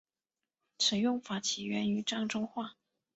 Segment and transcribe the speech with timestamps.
[0.79, 2.73] 此用法起源于漳州话。